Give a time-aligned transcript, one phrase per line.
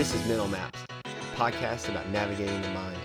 [0.00, 2.96] This is Mental Maps, a podcast about navigating the mind.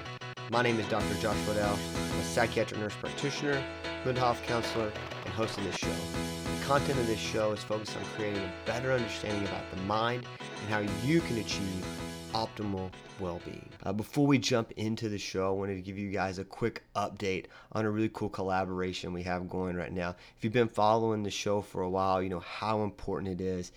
[0.50, 1.14] My name is Dr.
[1.16, 1.78] Josh Waddell.
[1.94, 3.62] I'm a psychiatric nurse practitioner,
[4.06, 4.94] mental health counselor,
[5.26, 5.90] and host of this show.
[5.90, 10.26] The content of this show is focused on creating a better understanding about the mind
[10.62, 11.86] and how you can achieve
[12.34, 12.90] optimal
[13.20, 13.68] well-being.
[13.84, 16.84] Uh, before we jump into the show, I wanted to give you guys a quick
[16.96, 20.16] update on a really cool collaboration we have going right now.
[20.38, 23.74] If you've been following the show for a while, you know how important it is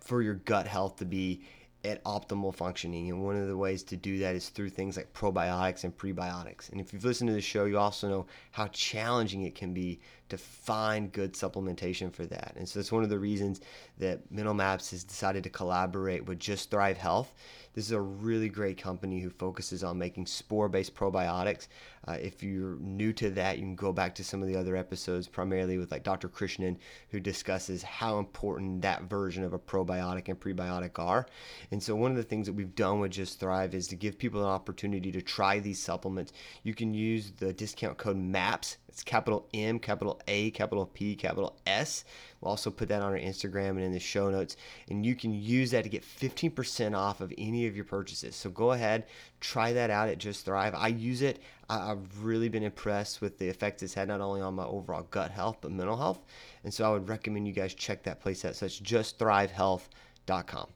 [0.00, 1.40] for your gut health to be
[1.84, 3.08] at optimal functioning.
[3.10, 6.70] And one of the ways to do that is through things like probiotics and prebiotics.
[6.70, 10.00] And if you've listened to the show, you also know how challenging it can be
[10.28, 12.54] to find good supplementation for that.
[12.56, 13.60] And so it's one of the reasons
[13.98, 17.32] that Mental Maps has decided to collaborate with Just Thrive Health.
[17.74, 21.68] This is a really great company who focuses on making spore based probiotics.
[22.08, 24.76] Uh, if you're new to that, you can go back to some of the other
[24.76, 26.28] episodes, primarily with like Dr.
[26.28, 26.76] Krishnan,
[27.10, 31.26] who discusses how important that version of a probiotic and prebiotic are.
[31.70, 34.18] And so, one of the things that we've done with Just Thrive is to give
[34.18, 36.32] people an opportunity to try these supplements.
[36.62, 41.56] You can use the discount code MAPS it's capital M, capital A, capital P, capital
[41.68, 42.04] S.
[42.40, 44.56] We'll also put that on our Instagram and in the show notes.
[44.88, 48.34] And you can use that to get 15% off of any of your purchases.
[48.34, 49.06] So go ahead,
[49.38, 50.74] try that out at Just Thrive.
[50.74, 51.40] I use it.
[51.70, 55.30] I've really been impressed with the effects it's had not only on my overall gut
[55.30, 56.18] health, but mental health.
[56.64, 58.56] And so I would recommend you guys check that place out.
[58.56, 60.66] So it's justthrivehealth.com.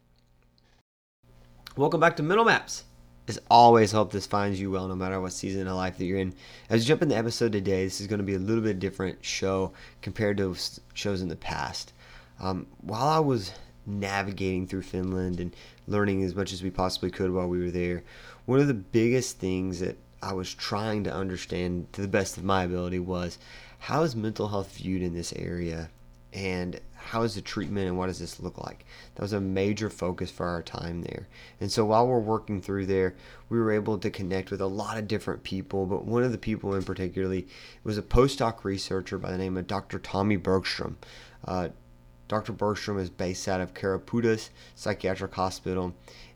[1.76, 2.84] Welcome back to Mental Maps.
[3.28, 6.18] As always, hope this finds you well no matter what season of life that you're
[6.18, 6.34] in.
[6.68, 8.80] As we jump into the episode today, this is going to be a little bit
[8.80, 10.56] different show compared to
[10.94, 11.92] shows in the past.
[12.40, 13.52] Um, while I was
[13.86, 15.54] navigating through Finland and
[15.86, 18.02] learning as much as we possibly could while we were there,
[18.46, 22.44] one of the biggest things that I was trying to understand to the best of
[22.44, 23.38] my ability was
[23.78, 25.90] how is mental health viewed in this area
[26.32, 28.84] and how is the treatment and what does this look like?
[29.14, 31.28] That was a major focus for our time there.
[31.60, 33.14] And so while we're working through there,
[33.48, 36.38] we were able to connect with a lot of different people, but one of the
[36.38, 37.46] people in particularly
[37.84, 39.98] was a postdoc researcher by the name of Dr.
[39.98, 40.94] Tomi Bergström.
[41.44, 41.68] Uh,
[42.28, 42.52] Dr.
[42.52, 45.94] Bergström is based out of Keropudas Psychiatric Hospital,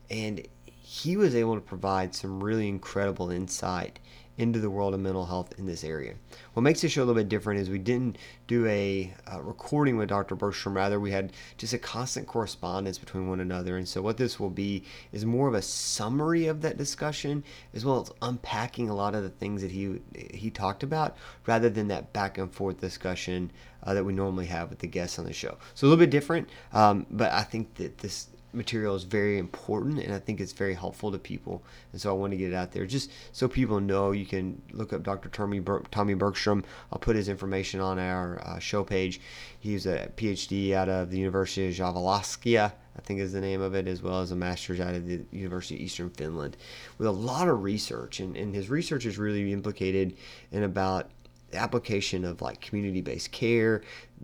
[0.09, 3.99] and he was able to provide some really incredible insight
[4.37, 6.13] into the world of mental health in this area.
[6.53, 9.97] What makes this show a little bit different is we didn't do a uh, recording
[9.97, 10.35] with Dr.
[10.35, 13.77] Bergström, rather, we had just a constant correspondence between one another.
[13.77, 17.43] And so, what this will be is more of a summary of that discussion,
[17.73, 21.17] as well as unpacking a lot of the things that he he talked about,
[21.47, 23.51] rather than that back and forth discussion
[23.83, 25.57] uh, that we normally have with the guests on the show.
[25.73, 29.99] So, a little bit different, um, but I think that this material is very important
[29.99, 31.63] and I think it's very helpful to people.
[31.91, 34.11] And so I want to get it out there just so people know.
[34.11, 35.29] You can look up Dr.
[35.29, 36.63] Tomi, Ber- Tomi Bergström.
[36.91, 39.21] I'll put his information on our uh, show page.
[39.59, 42.73] He's a PhD out of the University of Jyväskylä.
[42.97, 45.23] I think is the name of it, as well as a master's out of the
[45.31, 46.57] University of Eastern Finland,
[46.97, 48.19] with a lot of research.
[48.19, 50.17] And, and his research is really implicated
[50.51, 51.11] in about
[51.51, 53.83] the application of like community-based care,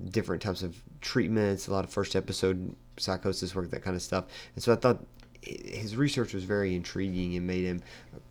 [0.09, 4.25] different types of treatments, a lot of first episode psychosis work, that kind of stuff.
[4.55, 5.03] And so I thought
[5.41, 7.81] his research was very intriguing and made him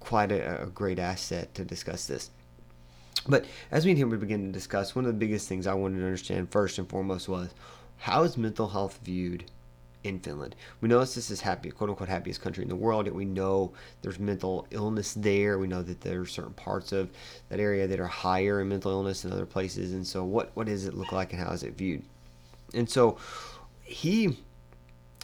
[0.00, 2.30] quite a, a great asset to discuss this.
[3.28, 5.74] But as we and him we begin to discuss, one of the biggest things I
[5.74, 7.50] wanted to understand first and foremost was
[7.98, 9.44] how is mental health viewed
[10.02, 10.56] in Finland?
[10.80, 13.06] We know this is happy, quote unquote, happiest country in the world.
[13.06, 15.58] Yet we know there's mental illness there.
[15.58, 17.10] We know that there are certain parts of
[17.48, 19.92] that area that are higher in mental illness than other places.
[19.92, 22.02] And so, what what does it look like, and how is it viewed?
[22.74, 23.18] And so,
[23.82, 24.36] he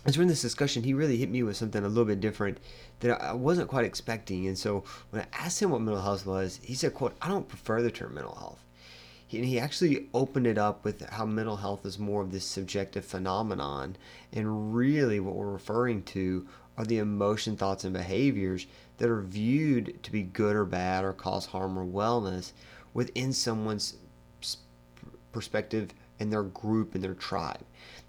[0.08, 2.56] as we're in this discussion, he really hit me with something a little bit different
[3.00, 4.46] that I wasn't quite expecting.
[4.46, 7.46] And so when I asked him what mental health was, he said, quote, I don't
[7.46, 8.64] prefer the term mental health.
[9.30, 13.04] and he actually opened it up with how mental health is more of this subjective
[13.04, 13.96] phenomenon.
[14.32, 16.48] And really what we're referring to
[16.78, 21.12] are the emotion, thoughts, and behaviors that are viewed to be good or bad or
[21.12, 22.52] cause harm or wellness
[22.94, 23.98] within someone's
[25.32, 27.62] perspective and their group and their tribe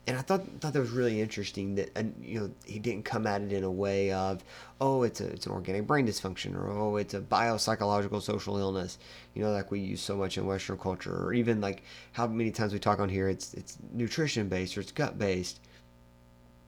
[0.09, 3.27] and I thought thought that was really interesting that uh, you know he didn't come
[3.27, 4.43] at it in a way of
[4.81, 8.97] oh it's a it's an organic brain dysfunction or oh it's a biopsychological social illness
[9.35, 12.49] you know like we use so much in Western culture or even like how many
[12.49, 15.59] times we talk on here it's it's nutrition based or it's gut based.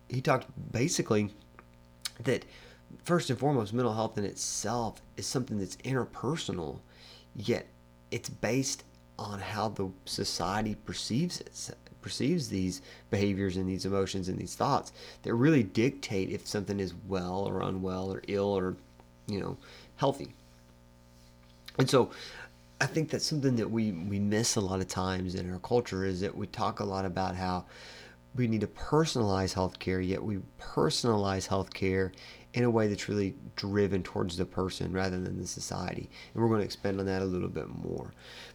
[0.08, 1.34] He talked basically
[2.24, 2.46] that
[3.04, 6.80] first and foremost mental health in itself is something that's interpersonal,
[7.36, 7.66] yet
[8.12, 8.84] it's based
[9.18, 11.56] on how the society perceives it
[12.02, 14.92] perceives these behaviors and these emotions and these thoughts
[15.24, 18.76] that really dictate if something is well or unwell or ill or
[19.28, 19.58] you know
[19.98, 20.34] healthy.
[21.78, 22.12] And so
[22.82, 26.04] i think that's something that we we miss a lot of times in our culture
[26.04, 27.64] is that we talk a lot about how
[28.36, 32.12] we need to personalize healthcare yet we personalize healthcare
[32.54, 36.10] in a way that's really driven towards the person rather than the society.
[36.34, 38.12] And we're going to expand on that a little bit more.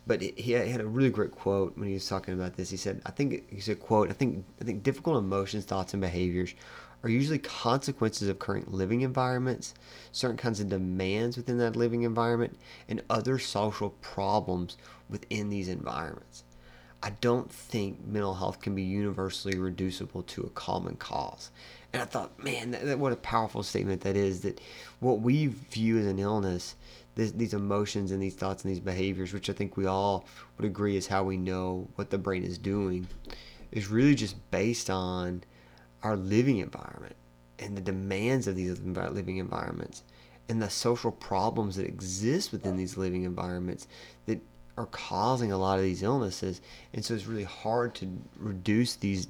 [0.06, 2.70] But he had a really great quote when he was talking about this.
[2.70, 6.00] He said, "I think he said quote I think I think difficult emotions, thoughts, and
[6.00, 6.54] behaviors."
[7.02, 9.74] Are usually consequences of current living environments,
[10.10, 12.58] certain kinds of demands within that living environment,
[12.88, 14.76] and other social problems
[15.08, 16.42] within these environments.
[17.02, 21.50] I don't think mental health can be universally reducible to a common cause.
[21.92, 24.40] And I thought, man, that, that, what a powerful statement that is.
[24.40, 24.60] That
[25.00, 26.76] what we view as an illness,
[27.14, 30.26] this, these emotions and these thoughts and these behaviors, which I think we all
[30.58, 33.08] would agree is how we know what the brain is doing,
[33.72, 35.42] is really just based on
[36.02, 37.16] our living environment
[37.58, 40.02] and the demands of these living environments
[40.48, 43.86] and the social problems that exist within these living environments
[44.26, 44.40] that
[44.76, 46.60] are causing a lot of these illnesses.
[46.92, 49.28] And so it's really hard to reduce these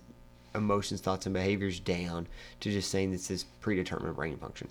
[0.56, 2.26] emotions, thoughts, and behaviors down
[2.60, 4.68] to just saying this is predetermined brain function.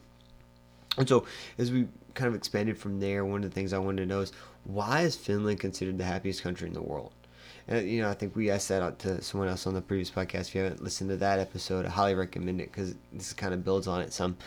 [0.98, 1.26] And so,
[1.58, 4.22] as we kind of expanded from there, one of the things I wanted to know
[4.22, 4.32] is
[4.64, 7.12] why is Finland considered the happiest country in the world?
[7.68, 10.12] And you know, I think we asked that out to someone else on the previous
[10.12, 10.50] podcast.
[10.50, 13.66] If you haven't listened to that episode, I highly recommend it because this kind of
[13.66, 14.38] builds on it some.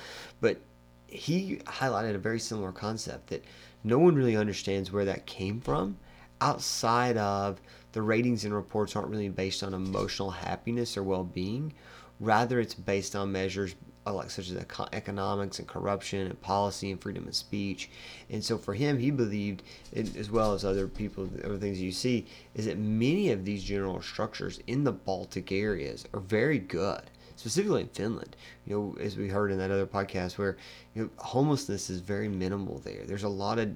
[0.41, 0.59] But
[1.07, 3.45] he highlighted a very similar concept that
[3.83, 5.97] no one really understands where that came from
[6.41, 7.61] outside of
[7.93, 11.73] the ratings and reports aren't really based on emotional happiness or well-being
[12.21, 13.75] rather it's based on measures
[14.07, 17.91] uh, like such as economics and corruption and policy and freedom of speech
[18.31, 19.63] and so for him he believed
[19.95, 24.01] as well as other people other things you see is that many of these general
[24.01, 27.03] structures in the baltic areas are very good
[27.39, 28.37] specifically in Finland.
[28.67, 30.57] You know, as we heard in that other podcast, where
[30.95, 33.05] you know homelessness is very minimal there.
[33.07, 33.71] There's a lot of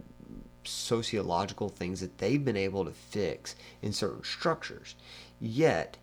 [0.64, 4.94] sociological things that they've been able to fix in certain structures.
[5.40, 5.96] Yet,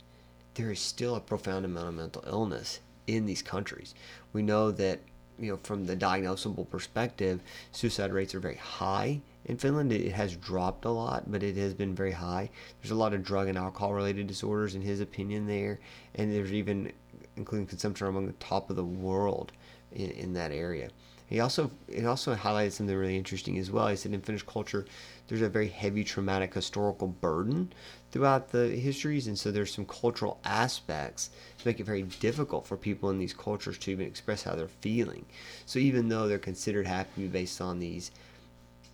[0.56, 3.96] there is still a profound amount of mental illness in these countries.
[4.34, 5.00] We know that,
[5.40, 7.42] you know, from the diagnosable perspective,
[7.72, 9.92] suicide rates are very high in Finland.
[9.92, 12.50] It has dropped a lot, but it has been very high.
[12.82, 15.80] There's a lot of drug and alcohol related disorders, in his opinion, there,
[16.16, 16.92] and there's even
[17.36, 19.52] including consumption among the top of the world
[19.92, 20.90] in, in that area.
[21.30, 23.88] He also it also highlighted something really interesting as well.
[23.88, 24.86] He said in Finnish culture,
[25.28, 27.72] there's a very heavy traumatic historical burden
[28.12, 32.76] throughout the histories, and so there's some cultural aspects that make it very difficult for
[32.76, 35.24] people in these cultures to even express how they're feeling.
[35.68, 38.10] So even though they're considered happy based on these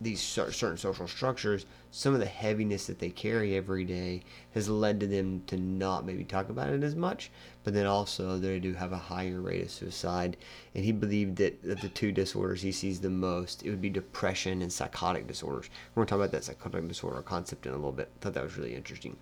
[0.06, 4.22] these certain social structures, some of the heaviness that they carry every day
[4.54, 7.31] has led to them to not maybe talk about it as much,
[7.63, 10.38] but then also they do have a higher rate of suicide.
[10.74, 14.62] And he believed that, the two disorders he sees the most, it would be depression
[14.62, 15.69] and psychotic disorders.
[15.94, 18.10] We're going to talk about that psychotic disorder concept in a little bit.
[18.16, 19.18] I thought that was really interesting.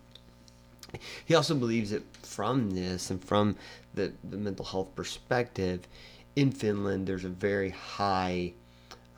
[1.26, 3.56] He also believes that from this and from
[3.96, 5.88] the, the mental health perspective,
[6.36, 8.54] in Finland, there's a very high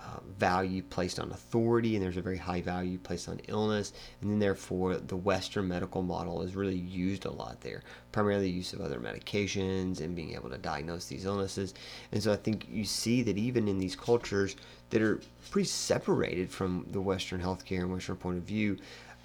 [0.06, 4.30] uh, value placed on authority, and there's a very high value placed on illness, and
[4.30, 7.82] then therefore the Western medical model is really used a lot there,
[8.12, 11.74] primarily the use of other medications and being able to diagnose these illnesses.
[12.12, 14.56] And so I think you see that even in these cultures
[14.92, 18.78] that are pretty separated from the Western healthcare and Western point of view,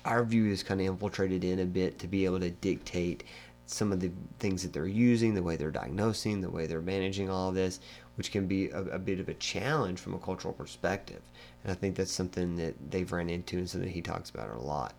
[0.04, 3.24] our view is kind of infiltrated in a bit to be able to dictate
[3.66, 4.10] some of the
[4.40, 7.78] things that they're using, the way they're diagnosing, the way they're managing all of this,
[8.20, 11.22] which can be a, a, bit of a challenge from a cultural perspective.
[11.64, 14.60] And I think that's something that they've ran into and something he talks about a
[14.60, 14.92] lot.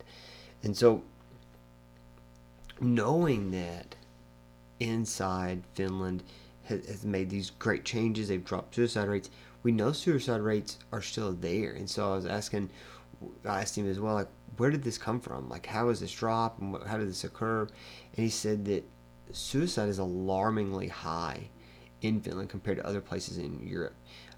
[0.63, 1.03] And so,
[2.79, 3.95] knowing that
[4.79, 6.23] inside Finland
[6.63, 9.29] has, has made these great changes, they've dropped suicide rates.
[9.61, 11.73] We know suicide rates are still there.
[11.73, 12.71] And so I was asking,
[13.45, 15.47] I asked him as well, like, where did this come from?
[15.47, 17.67] Like, how has this drop and how did this occur?
[18.15, 18.83] And he said that
[19.31, 21.49] suicide is alarmingly high
[22.01, 23.95] in Finland compared to other places in Europe.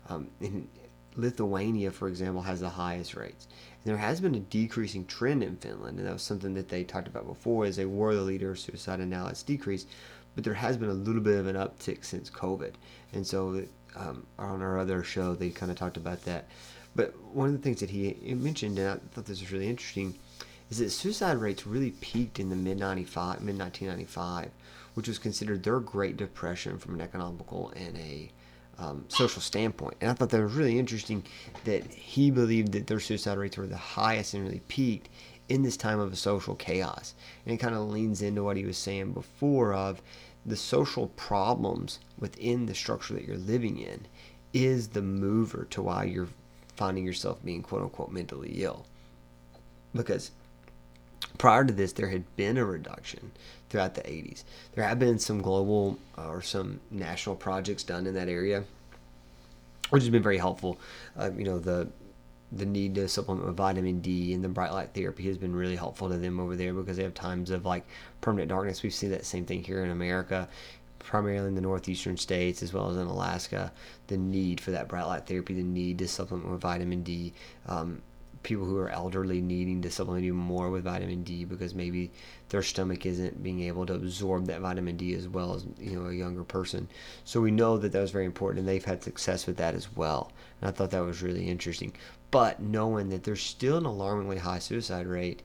[0.09, 0.67] Um, in
[1.15, 3.47] Lithuania, for example, has the highest rates.
[3.83, 6.83] And there has been a decreasing trend in Finland, and that was something that they
[6.83, 9.87] talked about before, as they were the leader of suicide, and now it's decreased.
[10.35, 12.73] But there has been a little bit of an uptick since COVID,
[13.13, 13.63] and so
[13.95, 16.47] um, on our other show, they kind of talked about that.
[16.95, 20.15] But one of the things that he mentioned, and I thought this was really interesting,
[20.69, 24.49] is that suicide rates really peaked in the mid 95, mid 1995,
[24.93, 28.31] which was considered their Great Depression from an economical and a
[28.77, 29.95] um, social standpoint.
[30.01, 31.23] And I thought that was really interesting
[31.65, 35.09] that he believed that their suicide rates were the highest and really peaked
[35.49, 37.13] in this time of a social chaos.
[37.45, 40.01] And it kind of leans into what he was saying before of
[40.45, 44.05] the social problems within the structure that you're living in
[44.53, 46.29] is the mover to why you're
[46.75, 48.85] finding yourself being quote unquote mentally ill.
[49.93, 50.31] Because
[51.37, 53.31] prior to this, there had been a reduction
[53.69, 54.43] throughout the 80s.
[54.75, 58.63] There have been some global uh, or some national projects done in that area.
[59.89, 60.79] which has been very helpful.
[61.17, 61.87] Uh, you know, the
[62.51, 65.75] the need to supplement with vitamin D and the bright light therapy has been really
[65.75, 67.83] helpful to them over there because they have times of like
[68.21, 68.83] permanent darkness.
[68.83, 70.47] We've seen that same thing here in America,
[70.99, 73.71] primarily in the northeastern states as well as in Alaska.
[74.07, 77.33] The need for that bright light therapy, the need to supplement with vitamin D.
[77.67, 78.01] Um,
[78.43, 82.11] people who are elderly needing to supplement more with vitamin D because maybe
[82.49, 86.07] their stomach isn't being able to absorb that vitamin D as well as you know
[86.07, 86.87] a younger person.
[87.23, 89.95] So we know that that was very important, and they've had success with that as
[89.95, 90.31] well.
[90.61, 91.93] And I thought that was really interesting.
[92.31, 95.41] But knowing that there's still an alarmingly high suicide rate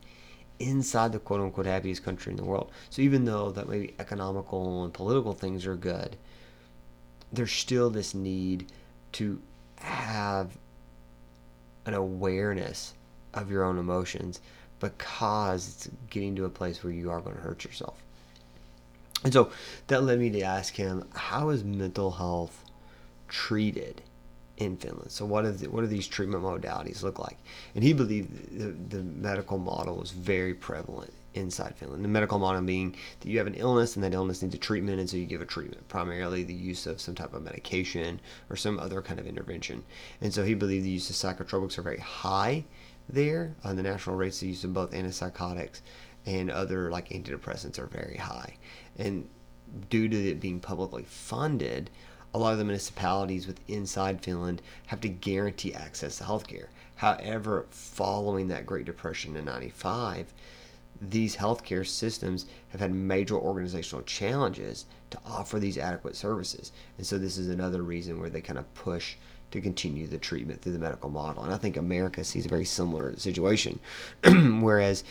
[0.59, 2.71] inside the quote unquote happiest country in the world.
[2.90, 6.17] So even though that maybe economical and political things are good,
[7.33, 8.73] there's still this need
[9.12, 9.40] to
[9.76, 10.59] have
[11.88, 12.95] an awareness
[13.33, 14.40] of your own emotions
[14.78, 18.00] because it's getting to a place where you are going to hurt yourself.
[19.25, 19.50] And so
[19.88, 22.62] that led me to ask him, how is mental health
[23.26, 24.02] treated
[24.59, 25.11] in Finland?
[25.11, 27.38] So what, the, what do these treatment modalities look like?
[27.75, 32.05] And he believed the, the medical model was very prevalent inside Finland.
[32.05, 34.99] The medical model being that you have an illness and that illness needs a treatment,
[34.99, 38.57] and so you give a treatment, primarily the use of some type of medication or
[38.57, 39.85] some other kind of intervention.
[40.21, 42.65] And so he believed the use of psychotropics are very high
[43.09, 43.55] there.
[43.65, 45.81] Uh, the national rates of use of both antipsychotics
[46.27, 48.57] and other like antidepressants are very high.
[48.99, 49.29] And
[49.91, 51.91] due to it being publicly funded,
[52.35, 56.67] a lot of the municipalities with inside Finland have to guarantee access to healthcare.
[56.97, 60.33] However, following that Great Depression in 95,
[61.01, 66.73] these healthcare systems have had major organizational challenges to offer these adequate services.
[66.97, 69.15] And so this is another reason where they kind of push
[69.53, 71.45] to continue the treatment through the medical model.
[71.45, 73.79] And I think America sees a very similar situation.
[74.25, 75.05] Whereas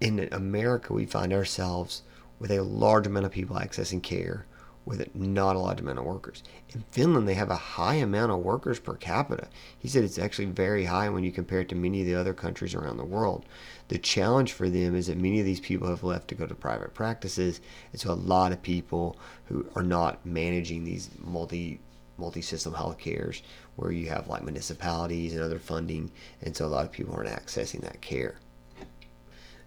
[0.00, 2.02] in America, we find ourselves
[2.38, 4.46] with a large amount of people accessing care
[4.90, 6.42] with not a large amount of workers.
[6.74, 9.46] In Finland, they have a high amount of workers per capita.
[9.78, 12.34] He said it's actually very high when you compare it to many of the other
[12.34, 13.46] countries around the world.
[13.86, 16.54] The challenge for them is that many of these people have left to go to
[16.56, 17.60] private practices,
[17.92, 21.80] and so a lot of people who are not managing these multi
[22.18, 23.42] multi-system health cares
[23.76, 26.10] where you have like municipalities and other funding
[26.42, 28.36] and so a lot of people aren't accessing that care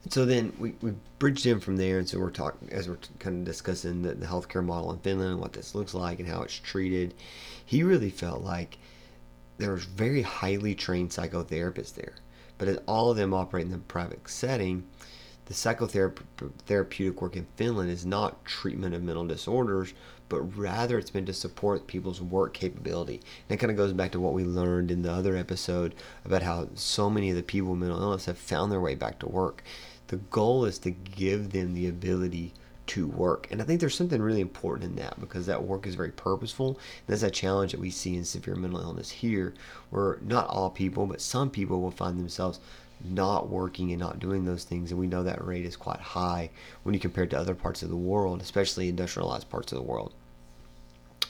[0.10, 3.40] so then we, we bridged in from there and so we're talking as we're kind
[3.40, 6.42] of discussing the, the healthcare model in finland and what this looks like and how
[6.42, 7.14] it's treated
[7.66, 8.78] he really felt like
[9.58, 12.16] there was very highly trained psychotherapists there
[12.58, 14.84] but as all of them operate in the private setting
[15.46, 19.94] the psychotherapeutic work in Finland is not treatment of mental disorders,
[20.30, 23.16] but rather it's been to support people's work capability.
[23.16, 26.44] And it kind of goes back to what we learned in the other episode about
[26.44, 29.28] how so many of the people with mental illness have found their way back to
[29.28, 29.64] work.
[30.14, 32.54] The goal is to give them the ability
[32.86, 33.48] to work.
[33.50, 36.78] And I think there's something really important in that because that work is very purposeful.
[37.08, 39.56] That's a challenge that we see in severe mental illness here,
[39.90, 42.60] where not all people, but some people will find themselves
[43.04, 44.92] not working and not doing those things.
[44.92, 46.52] And we know that rate is quite high
[46.84, 49.84] when you compare it to other parts of the world, especially industrialized parts of the
[49.84, 50.14] world.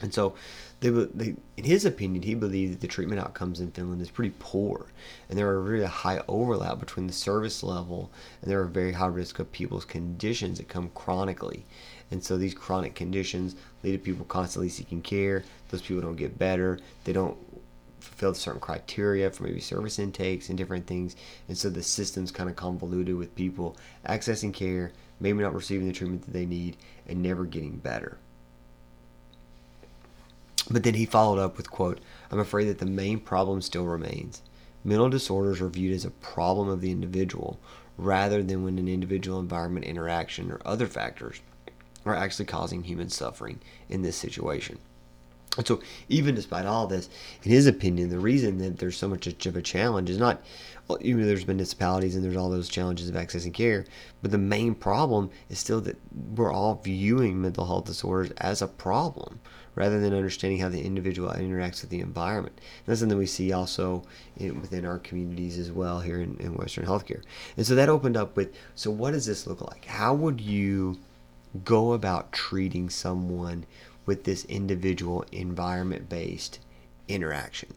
[0.04, 0.36] And so,
[0.82, 4.34] they, they, in his opinion, he believed that the treatment outcomes in Finland is pretty
[4.38, 4.88] poor,
[5.30, 8.92] and there are really a high overlap between the service level and there are very
[8.92, 11.66] high risk of people's conditions that come chronically.
[12.12, 15.44] And so these chronic conditions lead to people constantly seeking care.
[15.70, 16.80] Those people don't get better.
[17.06, 17.38] They don't
[18.02, 21.16] fulfill certain criteria for maybe service intakes and different things.
[21.48, 24.92] And so the system's kind of convoluted with people accessing care,
[25.22, 26.76] maybe not receiving the treatment that they need,
[27.08, 28.18] and never getting better.
[30.70, 32.00] But then he followed up with quote,
[32.32, 34.42] I'm afraid that the main problem still remains.
[34.84, 37.60] Mental disorders are viewed as a problem of the individual
[37.98, 41.42] rather than when an individual environment interaction or other factors
[42.06, 44.80] are actually causing human suffering in this situation.
[45.56, 47.10] And so, even despite all this,
[47.44, 50.42] in his opinion, the reason that there's so much of a challenge is not,
[50.88, 53.86] well, even though there's municipalities and there's all those challenges of accessing care,
[54.24, 55.98] but the main problem is still that
[56.36, 59.40] we're all viewing mental health disorders as a problem
[59.76, 62.56] rather than understanding how the individual interacts with the environment.
[62.58, 64.04] And that's something we see also
[64.38, 67.24] in, within our communities as well here in, in Western healthcare.
[67.58, 69.86] And so that opened up with so, what does this look like?
[69.86, 71.00] How would you
[71.64, 73.66] go about treating someone?
[74.06, 76.60] With this individual environment based
[77.08, 77.74] interaction.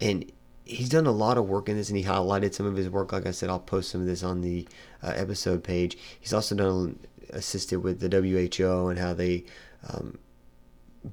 [0.00, 0.30] And
[0.64, 3.12] he's done a lot of work in this and he highlighted some of his work.
[3.12, 4.66] Like I said, I'll post some of this on the
[5.02, 5.98] uh, episode page.
[6.20, 6.98] He's also done
[7.30, 9.44] assisted with the WHO and how they
[9.88, 10.18] um,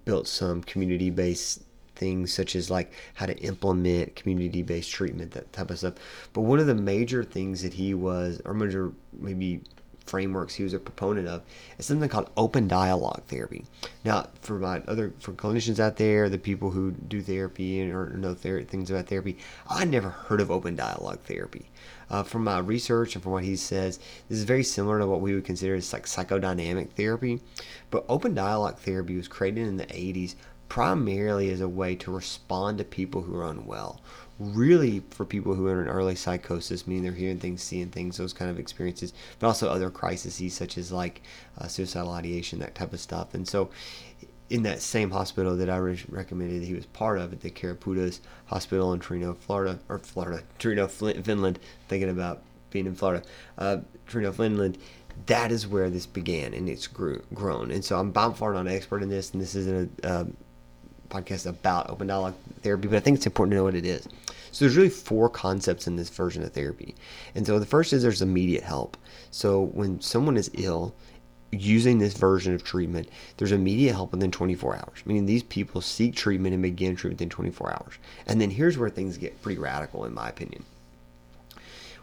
[0.06, 1.64] built some community based
[1.96, 5.94] things such as like how to implement community based treatment, that type of stuff.
[6.34, 9.62] But one of the major things that he was, or major maybe
[10.12, 11.42] frameworks he was a proponent of
[11.78, 13.64] is something called open dialogue therapy.
[14.04, 18.34] Now, for my other for clinicians out there, the people who do therapy or know
[18.34, 19.38] ther- things about therapy,
[19.70, 21.70] I never heard of open dialogue therapy.
[22.10, 25.22] Uh, from my research and from what he says, this is very similar to what
[25.22, 27.40] we would consider as like psychodynamic therapy.
[27.90, 30.36] But open dialogue therapy was created in the 80s
[30.68, 34.02] primarily as a way to respond to people who are unwell
[34.42, 38.34] really for people who are in early psychosis, meaning they're hearing things, seeing things, those
[38.34, 41.22] kind of experiences, but also other crises such as like
[41.58, 43.34] uh, suicidal ideation, that type of stuff.
[43.34, 43.70] And so,
[44.50, 48.20] in that same hospital that I re- recommended he was part of, at the Keropudas
[48.48, 53.24] Hospital in Torino, Florida, or Florida, Torino, Finland, thinking about being in Florida,
[53.58, 54.78] uh, Finland,
[55.28, 57.72] that is where this began and it's grew, grown.
[57.72, 60.26] And so I'm by far not an expert in this, and this isn't a uh,
[61.12, 64.08] podcast about open dialogue therapy, but I think it's important to know what it is.
[64.52, 66.96] So there's really four concepts in this version of therapy.
[67.36, 68.98] And so the first is there's immediate help.
[69.32, 70.94] So when someone is ill,
[71.52, 76.16] using this version of treatment, there's immediate help within 24 hours, meaning these people seek
[76.16, 77.94] treatment and begin treatment within 24 hours.
[78.26, 80.64] And then here's where things get pretty radical, in my opinion.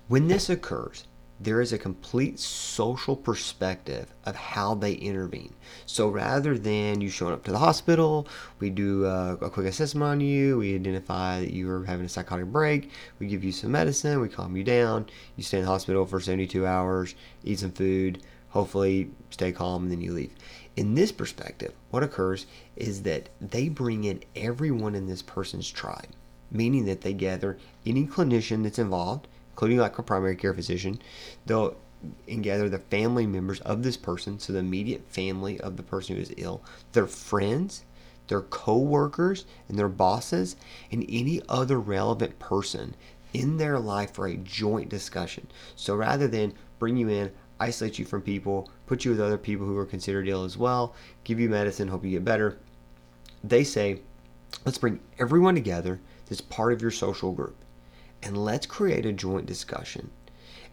[0.08, 1.04] When this occurs,
[1.40, 5.54] there is a complete social perspective of how they intervene.
[5.86, 8.26] So rather than you showing up to the hospital,
[8.58, 12.08] we do a, a, quick assessment on you, we identify that you are having a
[12.08, 12.90] psychotic break,
[13.20, 16.18] we give you some medicine, we calm you down, you stay in the hospital for
[16.18, 17.14] 72 hours,
[17.44, 20.34] eat some food, hopefully stay calm, and then you leave.
[20.74, 26.08] In this perspective, what occurs is that they bring in everyone in this person's tribe,
[26.50, 29.28] meaning that they gather any clinician that's involved
[29.58, 31.02] including like a primary care physician.
[31.46, 31.76] They'll
[32.28, 36.14] and gather the family members of this person, so the immediate family of the person
[36.14, 36.62] who is ill,
[36.92, 37.84] their friends,
[38.28, 40.54] their co-workers and their bosses,
[40.92, 42.94] and any other relevant person
[43.34, 45.48] in their life for a joint discussion.
[45.74, 49.66] So rather than bring you in, isolate you from people, put you with other people
[49.66, 52.58] who are considered ill as well, give you medicine, hope you get better,
[53.42, 54.02] they say,
[54.64, 57.56] let's bring everyone together that's part of your social group
[58.28, 60.10] and let's create a joint discussion.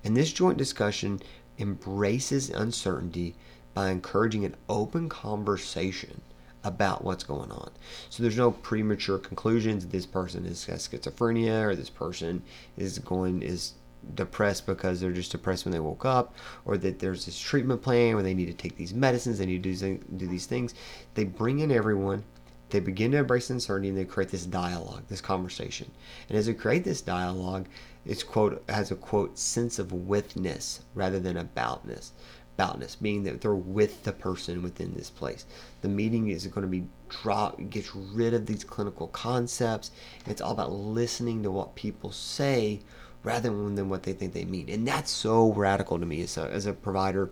[0.03, 1.21] And this joint discussion
[1.57, 3.33] embraces uncertainty
[3.73, 6.19] by encouraging an open conversation
[6.65, 7.71] about what's going on.
[8.09, 9.87] So there's no premature conclusions.
[9.87, 12.43] This person is has schizophrenia, or this person
[12.75, 13.75] is going is
[14.15, 18.15] depressed because they're just depressed when they woke up, or that there's this treatment plan
[18.15, 20.75] where they need to take these medicines, they need to do, do these things.
[21.13, 22.25] They bring in everyone
[22.69, 25.91] they begin to embrace uncertainty and they create this dialogue, this conversation.
[26.29, 27.67] And as they create this dialogue,
[28.05, 32.11] it's quote has a quote sense of withness rather than aboutness.
[32.57, 35.45] Aboutness, meaning that they're with the person within this place.
[35.81, 39.91] The meeting is going to be drop gets rid of these clinical concepts.
[40.25, 42.79] It's all about listening to what people say
[43.23, 44.69] rather than what they think they mean.
[44.69, 47.29] And that's so radical to me as a, as a provider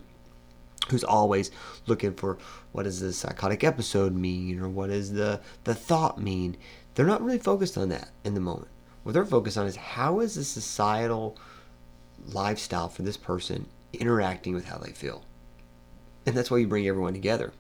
[0.90, 1.52] who's always
[1.88, 2.38] looking for
[2.72, 6.58] what does the psychotic episode mean or what does the the thought mean?
[6.96, 8.68] They're not really focused on that in the moment.
[9.04, 11.38] What they're focused on is how is the societal
[12.28, 15.24] lifestyle for this person interacting with how they feel?
[16.26, 17.52] And that's why you bring everyone together.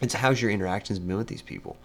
[0.00, 1.76] And so how's your interactions been with these people?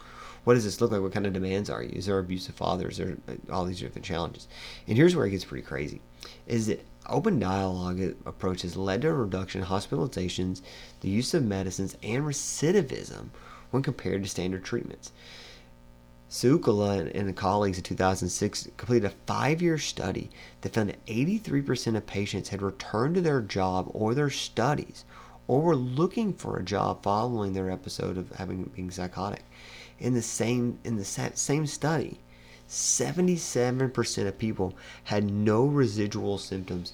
[0.43, 1.01] What does this look like?
[1.01, 1.91] What kind of demands are you?
[1.93, 3.17] Is there abusive fathers there
[3.51, 4.47] all these different challenges?
[4.87, 6.01] And here's where it gets pretty crazy
[6.45, 10.61] is that open dialogue approaches led to a reduction in hospitalizations,
[11.01, 13.29] the use of medicines, and recidivism
[13.71, 15.11] when compared to standard treatments.
[16.29, 20.29] Seikkula and colleagues in 2006 completed a five year study
[20.61, 25.05] that found that 83% of patients had returned to their job or their studies
[25.47, 29.43] or were looking for a job following their episode of having being psychotic.
[29.99, 32.19] In the same in the same study,
[32.67, 34.75] 77% of people
[35.05, 36.93] had no residual symptoms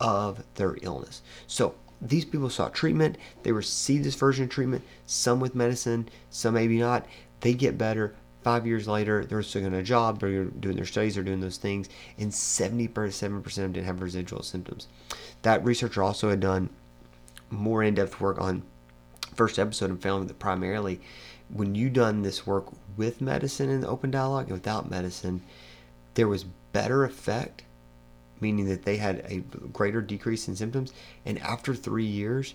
[0.00, 1.22] of their illness.
[1.46, 6.54] So these people sought treatment, they received this version of treatment, some with medicine, some
[6.54, 7.06] maybe not.
[7.40, 8.14] They get better.
[8.42, 11.58] Five years later, they're still in a job, they're doing their studies, they're doing those
[11.58, 14.88] things, and 77% of them didn't have residual symptoms.
[15.42, 16.68] That researcher also had done
[17.50, 18.64] more in depth work on
[19.34, 21.00] first episode and found that primarily
[21.52, 22.66] when you done this work
[22.96, 25.42] with medicine in the open dialogue and without medicine,
[26.14, 27.62] there was better effect,
[28.40, 30.92] meaning that they had a greater decrease in symptoms.
[31.24, 32.54] And after three years,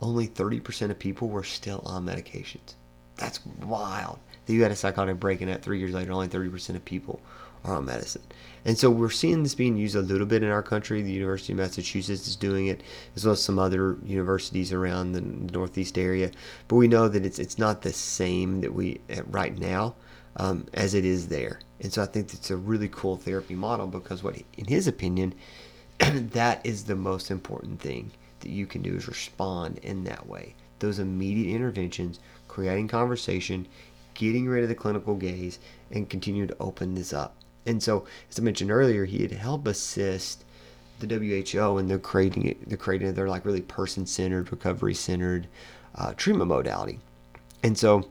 [0.00, 2.74] only 30% of people were still on medications.
[3.16, 4.18] That's wild.
[4.44, 7.20] That you had a psychotic break, and at three years later, only 30% of people
[7.66, 8.22] are medicine.
[8.64, 11.02] And so we're seeing this being used a little bit in our country.
[11.02, 12.82] The University of Massachusetts is doing it,
[13.14, 16.30] as well as some other universities around the Northeast area.
[16.66, 19.94] But we know that it's it's not the same that we right now
[20.36, 21.60] um, as it is there.
[21.80, 25.34] And so I think it's a really cool therapy model because what, in his opinion,
[25.98, 30.54] that is the most important thing that you can do is respond in that way.
[30.78, 33.66] Those immediate interventions, creating conversation,
[34.14, 35.58] getting rid of the clinical gaze,
[35.90, 37.36] and continue to open this up.
[37.66, 40.44] And so, as I mentioned earlier, he had helped assist
[41.00, 45.46] the WHO in the creating the creating of their like really person centered, recovery centered
[45.96, 47.00] uh, treatment modality.
[47.62, 48.08] And so,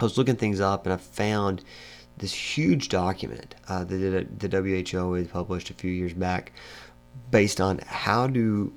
[0.00, 1.64] I was looking things up, and I found
[2.18, 6.52] this huge document uh, that the WHO had published a few years back,
[7.30, 8.72] based on how do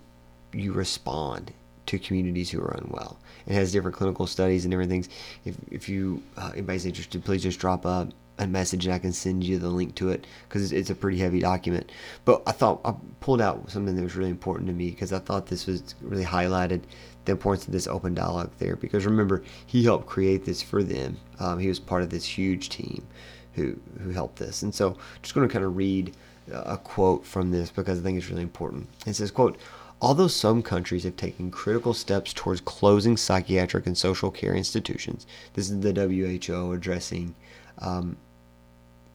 [0.54, 1.52] you respond
[1.86, 3.20] to communities who are unwell.
[3.46, 5.10] It has different clinical studies and different things.
[5.44, 9.14] If, if you uh, anybody's interested, please just drop a, a message and I can
[9.14, 11.92] send you the link to it because it's, a pretty heavy document.
[12.26, 15.20] But I thought I pulled out something that was really important to me because I
[15.20, 16.82] thought this was really highlighted
[17.26, 18.76] the importance of this open dialogue there.
[18.76, 21.18] Because remember, he helped create this for them.
[21.40, 23.06] Um, he was part of this huge team
[23.54, 24.62] who who helped this.
[24.64, 26.16] And so, just going to kind of read
[26.52, 28.90] a quote from this because I think it's really important.
[29.06, 29.58] It says, "quote."
[30.02, 35.70] Although some countries have taken critical steps towards closing psychiatric and social care institutions, this
[35.70, 37.34] is the WHO addressing
[37.80, 38.18] um,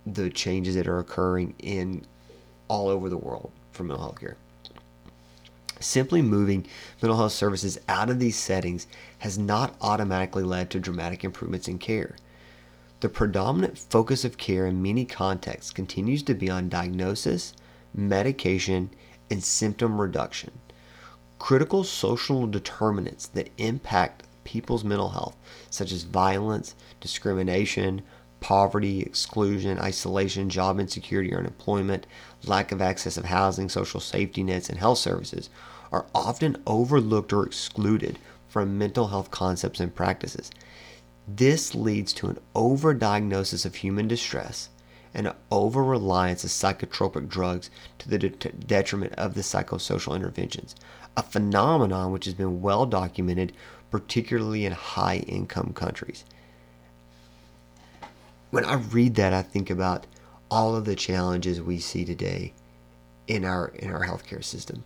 [0.06, 2.04] the changes that are occurring in
[2.68, 4.36] all over the world for mental health care.
[5.80, 6.66] Simply moving
[7.00, 8.86] mental health services out of these settings
[9.18, 12.16] has not automatically led to dramatic improvements in care.
[13.00, 17.54] The predominant focus of care in many contexts continues to be on diagnosis,
[17.94, 18.90] medication,
[19.30, 20.50] and symptom reduction.
[21.38, 25.36] Critical social determinants that impact people's mental health,
[25.70, 28.02] such as violence, discrimination,
[28.40, 32.06] poverty, exclusion, isolation, job insecurity or unemployment,
[32.44, 35.50] lack of access of housing, social safety nets, and health services,
[35.92, 40.50] are often overlooked or excluded from mental health concepts and practices.
[41.28, 44.70] This leads to an overdiagnosis of human distress
[45.12, 50.74] and an over reliance of psychotropic drugs to the de- detriment of the psychosocial interventions
[51.16, 53.52] a phenomenon which has been well documented,
[53.90, 56.24] particularly in high income countries.
[58.50, 60.06] When I read that, I think about
[60.50, 62.52] all of the challenges we see today
[63.28, 64.82] in our in our healthcare system.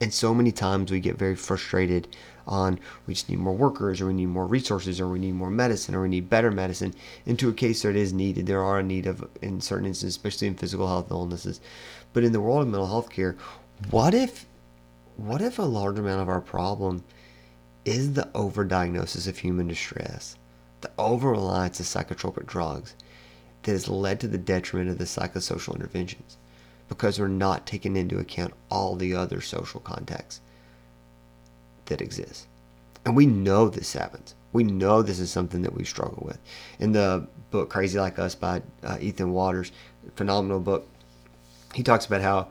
[0.00, 2.08] And so many times we get very frustrated
[2.46, 5.50] on we just need more workers or we need more resources or we need more
[5.50, 6.94] medicine or we need better medicine
[7.26, 8.46] into a case that is needed.
[8.46, 11.60] There are a need of in certain instances, especially in physical health illnesses.
[12.12, 13.36] But in the world of mental health care,
[13.90, 14.46] what if
[15.16, 17.04] what if a large amount of our problem
[17.84, 20.36] is the overdiagnosis of human distress,
[20.84, 22.94] the over reliance of psychotropic drugs
[23.62, 26.36] that has led to the detriment of the psychosocial interventions
[26.88, 30.42] because we're not taking into account all the other social contexts
[31.86, 32.46] that exist.
[33.06, 34.34] And we know this happens.
[34.52, 36.38] We know this is something that we struggle with.
[36.78, 39.72] In the book Crazy Like Us by uh, Ethan Watters,
[40.16, 40.86] phenomenal book,
[41.74, 42.48] he talks about how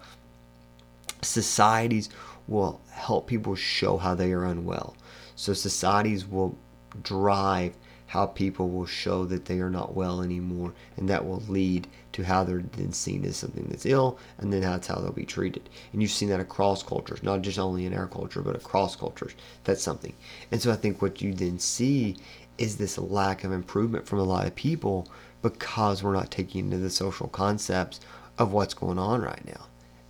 [1.22, 2.10] societies
[2.48, 4.96] will help people show how they are unwell.
[5.36, 6.58] So societies will
[7.02, 7.74] drive
[8.13, 12.21] how people will show that they are not well anymore, and that will lead to
[12.21, 15.67] how they're then seen as something that's ill, and then that's how they'll be treated.
[15.91, 19.34] And you've seen that across cultures, not just only in our culture, but across cultures.
[19.63, 20.13] That's something.
[20.52, 22.15] And so I think what you then see
[22.60, 25.08] is this lack of improvement from a lot of people
[25.41, 27.99] because we're not taking into the social concepts
[28.38, 29.65] of what's going on right now.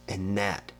[0.10, 0.74] And that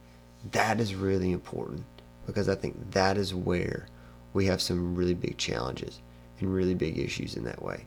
[0.52, 1.86] that is really important
[2.26, 3.88] because I think that is where
[4.34, 6.02] we have some really big challenges
[6.40, 7.86] and really big issues in that way.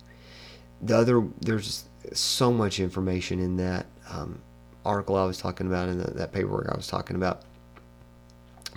[0.82, 4.40] The other, there's so much information in that um,
[4.84, 7.42] article I was talking about and that paperwork I was talking about.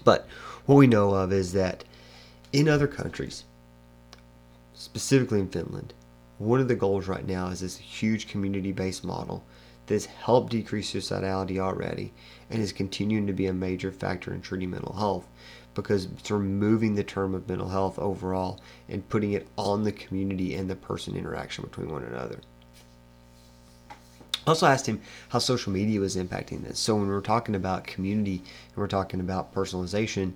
[0.03, 0.27] But
[0.65, 1.83] what we know of is that
[2.51, 3.43] in other countries,
[4.73, 5.93] specifically in Finland,
[6.37, 9.43] one of the goals right now is this huge community based model
[9.87, 12.13] that's helped decrease suicidality already
[12.49, 15.27] and is continuing to be a major factor in treating mental health
[15.81, 20.55] because it's removing the term of mental health overall and putting it on the community
[20.55, 22.39] and the person interaction between one another.
[23.91, 26.79] I also asked him how social media was impacting this.
[26.79, 30.35] So when we're talking about community and we're talking about personalization,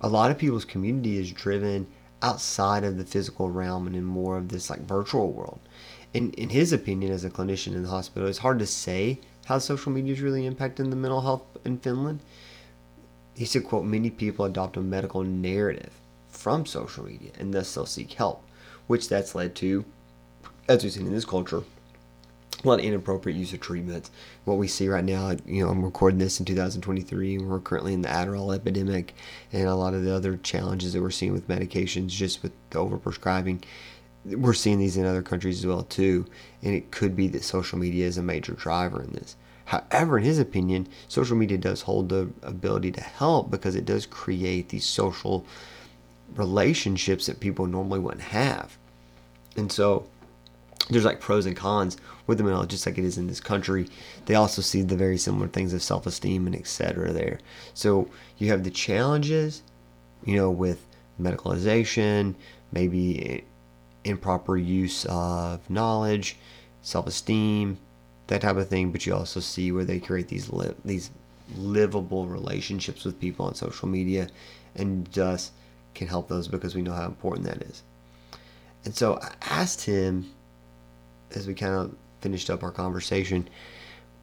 [0.00, 1.86] a lot of people's community is driven
[2.22, 5.60] outside of the physical realm and in more of this like virtual world
[6.14, 9.58] in, in his opinion as a clinician in the hospital, it's hard to say how
[9.58, 12.20] social media is really impacting the mental health in Finland.
[13.34, 15.92] He said, quote, many people adopt a medical narrative
[16.28, 18.44] from social media and thus they'll seek help,
[18.86, 19.84] which that's led to,
[20.68, 21.62] as we've seen in this culture,
[22.62, 24.10] a lot of inappropriate use of treatments.
[24.44, 27.92] What we see right now, you know, I'm recording this in 2023, and we're currently
[27.92, 29.14] in the Adderall epidemic,
[29.52, 32.78] and a lot of the other challenges that we're seeing with medications, just with the
[32.78, 33.64] overprescribing
[34.24, 36.26] we're seeing these in other countries as well too,
[36.62, 39.36] and it could be that social media is a major driver in this.
[39.66, 44.06] However, in his opinion, social media does hold the ability to help because it does
[44.06, 45.44] create these social
[46.34, 48.76] relationships that people normally wouldn't have.
[49.56, 50.06] And so
[50.90, 51.96] there's like pros and cons
[52.26, 53.88] with the health, just like it is in this country.
[54.26, 57.12] They also see the very similar things of self esteem and etc.
[57.12, 57.40] there.
[57.72, 59.62] So you have the challenges,
[60.24, 60.84] you know, with
[61.20, 62.34] medicalization,
[62.72, 63.44] maybe
[64.04, 66.36] improper use of knowledge,
[66.82, 67.78] self esteem,
[68.28, 68.92] that type of thing.
[68.92, 71.10] But you also see where they create these li- these
[71.56, 74.28] livable relationships with people on social media,
[74.74, 75.52] and thus
[75.94, 77.82] can help those because we know how important that is.
[78.84, 80.30] And so I asked him
[81.34, 83.48] as we kind of finished up our conversation,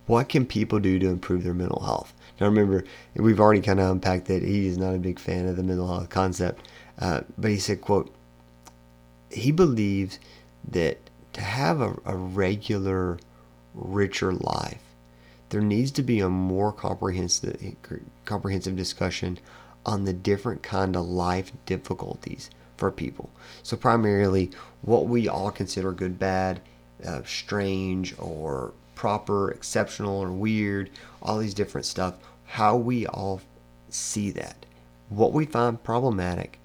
[0.08, 2.14] what can people do to improve their mental health?
[2.40, 2.84] Now, remember,
[3.16, 5.88] we've already kind of unpacked that he is not a big fan of the mental
[5.88, 6.68] health concept,
[7.00, 8.14] uh, but he said, "quote
[9.30, 10.20] He believes
[10.68, 10.98] that
[11.34, 13.20] to have a, a regular,
[13.74, 14.84] richer life,
[15.50, 17.76] there needs to be a more comprehensive
[18.26, 19.38] comprehensive discussion
[19.86, 23.30] on the different kind of life difficulties for people.
[23.64, 26.62] So primarily, what we all consider good, bad,
[27.06, 30.90] uh, strange, or proper, exceptional, or weird,
[31.22, 32.16] all these different stuff.
[32.46, 33.42] How we all
[33.90, 34.66] see that,
[35.10, 36.60] what we find problematic,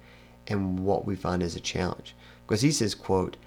[0.47, 2.15] and what we find as a challenge.
[2.45, 3.37] Because he says, "quote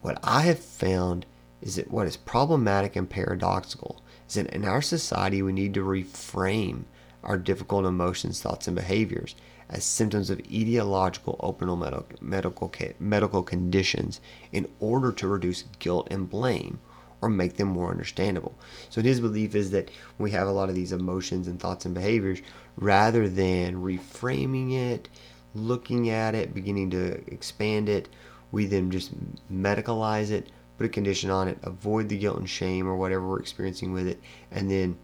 [0.00, 1.26] What I have found
[1.64, 5.84] is that what is problematic and paradoxical is that in our society we need to
[5.84, 6.84] reframe
[7.24, 9.34] our difficult emotions, thoughts, and behaviors
[9.70, 14.20] as symptoms of etiological open medical, medical, medical conditions
[14.52, 16.78] in order to reduce guilt and blame
[17.22, 18.54] or make them more understandable.
[18.90, 21.94] So his belief is that we have a lot of these emotions and thoughts and
[21.94, 22.42] behaviors,
[22.76, 25.08] rather than reframing it,
[25.54, 28.10] looking at it, beginning to expand it,
[28.52, 29.12] we then just
[29.50, 33.40] medicalize it, put a condition on it, avoid the guilt and shame or whatever we're
[33.40, 34.96] experiencing with it, and then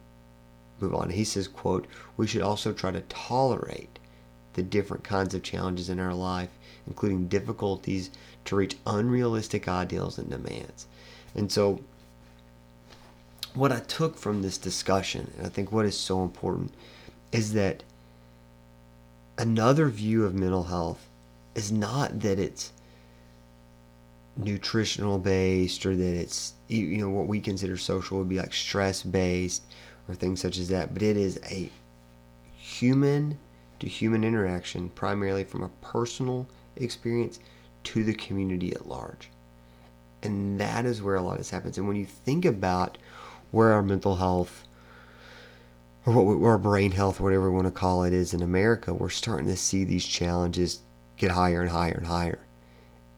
[0.80, 1.10] move on.
[1.10, 3.98] He says, quote, we should also try to tolerate
[4.54, 6.50] the different kinds of challenges in our life,
[6.86, 8.10] including difficulties
[8.46, 10.86] to reach unrealistic ideals and demands.
[11.34, 11.80] And so
[13.54, 16.72] what I took from this discussion, and I think what is so important,
[17.32, 17.82] is that
[19.38, 21.06] another view of mental health
[21.54, 22.72] is not that it's
[24.36, 29.02] nutritional based or that it's you know what we consider social would be like stress
[29.02, 29.62] based
[30.08, 31.70] or things such as that, but it is a
[32.56, 33.38] human
[33.80, 37.40] to human interaction, primarily from a personal experience
[37.82, 39.30] to the community at large.
[40.22, 41.78] And that is where a lot of this happens.
[41.78, 42.98] And when you think about
[43.50, 44.66] where our mental health
[46.04, 48.92] or what we, our brain health, whatever we want to call it, is in America,
[48.92, 50.80] we're starting to see these challenges
[51.16, 52.38] get higher and higher and higher.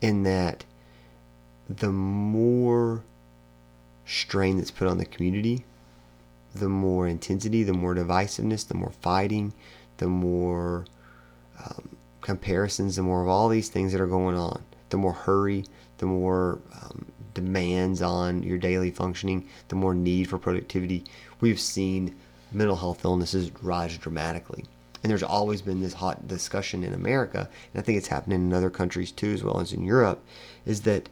[0.01, 0.64] In that,
[1.68, 3.03] the more
[4.05, 5.64] strain that's put on the community,
[6.55, 9.53] the more intensity, the more divisiveness, the more fighting,
[9.98, 10.85] the more
[11.64, 15.64] um, comparisons, the more of all these things that are going on, the more hurry,
[15.98, 21.05] the more um, demands on your daily functioning, the more need for productivity.
[21.40, 22.14] We've seen
[22.53, 24.64] mental health illnesses rise dramatically.
[25.03, 28.53] And there's always been this hot discussion in America, and I think it's happening in
[28.53, 30.22] other countries too, as well as in Europe,
[30.64, 31.09] is that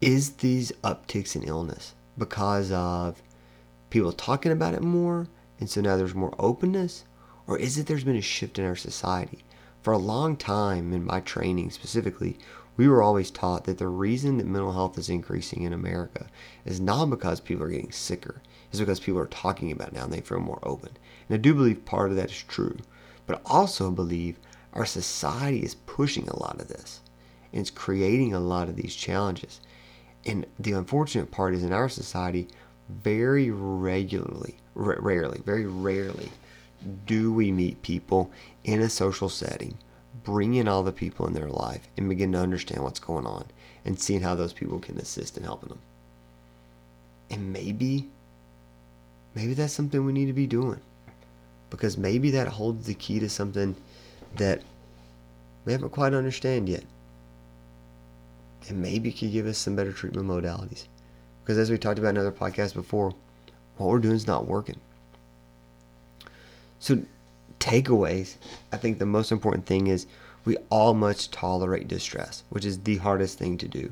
[0.00, 3.22] is these upticks in illness because of
[3.90, 5.26] people talking about it more,
[5.58, 7.04] and so now there's more openness?
[7.46, 9.44] Or is it there's been a shift in our society?
[9.82, 12.38] For a long time, in my training specifically,
[12.76, 16.28] we were always taught that the reason that mental health is increasing in America
[16.64, 20.04] is not because people are getting sicker, it's because people are talking about it now
[20.04, 20.90] and they feel more open.
[21.28, 22.76] And I do believe part of that is true,
[23.26, 24.38] but I also believe
[24.74, 27.00] our society is pushing a lot of this.
[27.52, 29.60] And it's creating a lot of these challenges.
[30.26, 32.48] And the unfortunate part is in our society,
[32.88, 36.30] very regularly, r- rarely, very rarely
[37.06, 38.30] do we meet people
[38.64, 39.76] in a social setting,
[40.24, 43.46] bring in all the people in their life, and begin to understand what's going on
[43.84, 45.80] and seeing how those people can assist in helping them.
[47.30, 48.08] And maybe,
[49.34, 50.80] maybe that's something we need to be doing
[51.70, 53.76] because maybe that holds the key to something
[54.36, 54.62] that
[55.64, 56.84] we haven't quite understand yet.
[58.68, 60.86] And maybe could give us some better treatment modalities.
[61.42, 63.14] Because as we talked about in other podcasts before,
[63.76, 64.80] what we're doing is not working.
[66.78, 67.02] So,
[67.58, 68.36] takeaways
[68.72, 70.06] I think the most important thing is
[70.44, 73.90] we all must tolerate distress, which is the hardest thing to do.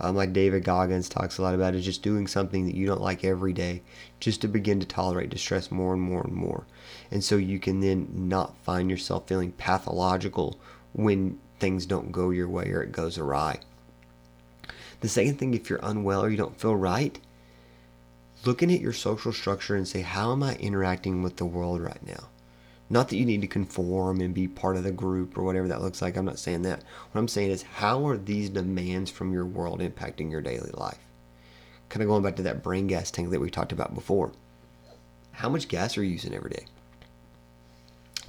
[0.00, 3.00] Um, like David Goggins talks a lot about, is just doing something that you don't
[3.00, 3.82] like every day,
[4.20, 6.64] just to begin to tolerate distress more and more and more.
[7.10, 10.58] And so you can then not find yourself feeling pathological
[10.92, 13.58] when things don't go your way or it goes awry.
[15.00, 17.18] The second thing, if you're unwell or you don't feel right,
[18.44, 22.04] looking at your social structure and say, how am I interacting with the world right
[22.06, 22.28] now?
[22.90, 25.82] Not that you need to conform and be part of the group or whatever that
[25.82, 26.16] looks like.
[26.16, 26.82] I'm not saying that.
[27.12, 30.98] What I'm saying is, how are these demands from your world impacting your daily life?
[31.90, 34.32] Kind of going back to that brain gas tank that we talked about before.
[35.32, 36.64] How much gas are you using every day?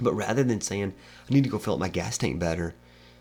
[0.00, 0.94] But rather than saying,
[1.28, 2.74] I need to go fill up my gas tank better,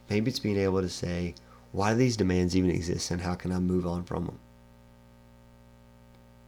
[0.09, 1.35] maybe it's being able to say,
[1.71, 4.39] why do these demands even exist and how can I move on from them?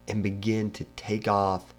[0.07, 1.73] And begin to take off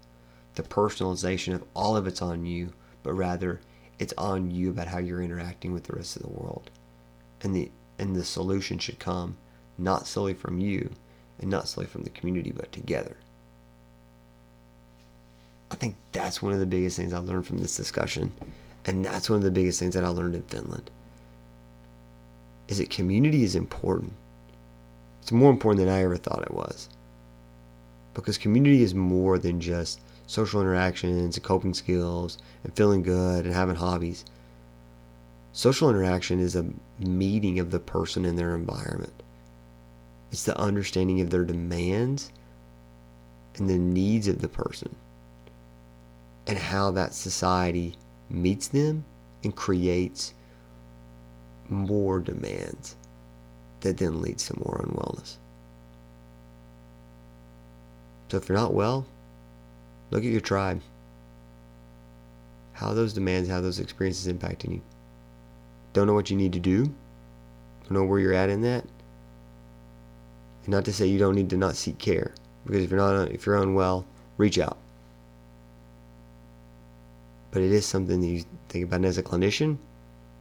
[0.55, 3.59] the personalization of all of it's on you but rather
[3.99, 6.71] it's on you about how you're interacting with the rest of the world.
[7.41, 9.37] And the and the solution should come
[9.77, 10.89] not solely from you
[11.39, 13.17] and not solely from the community, but together.
[15.69, 18.31] I think that's one of the biggest things I learned from this discussion.
[18.85, 20.89] And that's one of the biggest things that I learned in Finland.
[22.73, 24.13] Is that community is important.
[25.21, 26.89] It's more important than I ever thought it was.
[28.15, 33.53] Because community is more than just social interactions and coping skills and feeling good and
[33.53, 34.25] having hobbies.
[35.51, 36.65] Social interaction is a
[36.97, 39.21] meeting of the person in their environment.
[40.31, 42.31] It's the understanding of their demands
[43.55, 44.95] and the needs of the person
[46.47, 47.93] and how that society
[48.31, 49.05] meets them
[49.43, 50.33] and creates
[51.69, 52.95] more demands
[53.81, 55.35] that then leads to more unwellness.
[58.29, 59.05] So if you're not well,
[60.13, 60.79] Look at your tribe.
[62.73, 64.81] How those demands, how those experiences impacting you.
[65.93, 66.85] Don't know what you need to do.
[66.85, 68.83] Don't know where you're at in that.
[70.65, 73.31] And not to say you don't need to not seek care, because if you're not,
[73.31, 74.05] if you're unwell,
[74.37, 74.77] reach out.
[77.49, 79.77] But it is something that you think about and as a clinician.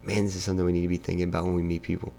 [0.05, 2.13] Man, this is something we need to be thinking about when we meet people.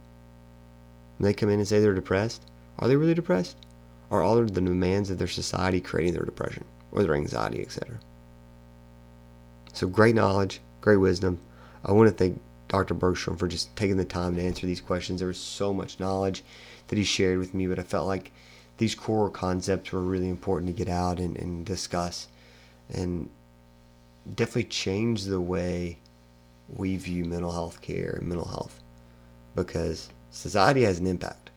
[1.18, 2.44] When they come in and say they're depressed,
[2.80, 3.58] are they really depressed?
[4.10, 6.66] Are the demands of their society creating their depression?
[6.94, 8.00] or their anxiety, etc.
[9.74, 11.40] So great knowledge, great wisdom.
[11.84, 12.94] I want to thank Dr.
[12.94, 15.20] Bergström for just taking the time to answer these questions.
[15.20, 16.44] There was so much knowledge
[16.88, 18.32] that he shared with me, but I felt like
[18.78, 22.28] these core concepts were really important to get out and, and discuss
[22.90, 23.30] and
[24.36, 25.98] definitely change the way
[26.70, 28.82] we view mental health care and mental health
[29.56, 31.50] because society has an impact.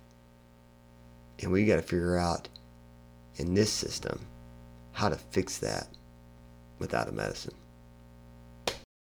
[1.40, 2.48] And we got to figure out
[3.36, 4.26] in this system
[4.92, 5.88] how to fix that
[6.78, 7.54] without a medicine.